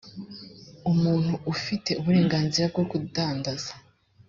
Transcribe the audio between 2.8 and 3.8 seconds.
kudandaza